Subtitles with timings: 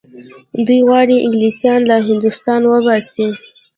[0.67, 3.27] دوی غواړي انګلیسیان له هندوستانه وباسي.